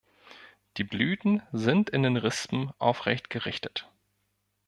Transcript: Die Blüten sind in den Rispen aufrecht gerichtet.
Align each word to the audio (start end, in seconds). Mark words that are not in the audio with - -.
Die 0.77 0.83
Blüten 0.83 1.43
sind 1.51 1.91
in 1.91 2.01
den 2.01 2.17
Rispen 2.17 2.71
aufrecht 2.79 3.29
gerichtet. 3.29 3.87